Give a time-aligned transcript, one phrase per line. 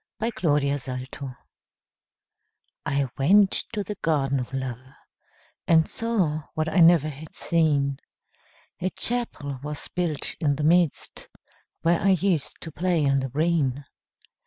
[0.17, 1.35] THE GARDEN OF LOVE
[2.87, 4.79] I went to the Garden of Love,
[5.67, 7.99] And saw what I never had seen;
[8.79, 11.27] A Chapel was built in the midst,
[11.83, 13.85] Where I used to play on the green.